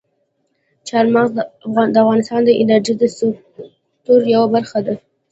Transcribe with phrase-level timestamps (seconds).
[0.87, 1.39] چار مغز د
[1.99, 4.95] افغانستان د انرژۍ د سکتور یوه برخه ده.